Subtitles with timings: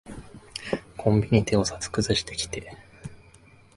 [0.97, 2.75] コンビニでお札くずしてきて。